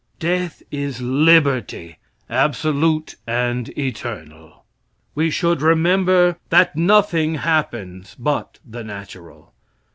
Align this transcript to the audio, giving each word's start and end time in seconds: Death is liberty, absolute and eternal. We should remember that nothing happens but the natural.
Death 0.17 0.63
is 0.71 0.99
liberty, 0.99 1.99
absolute 2.27 3.17
and 3.27 3.69
eternal. 3.77 4.65
We 5.13 5.29
should 5.29 5.61
remember 5.61 6.39
that 6.49 6.75
nothing 6.75 7.35
happens 7.35 8.15
but 8.17 8.57
the 8.65 8.83
natural. 8.83 9.53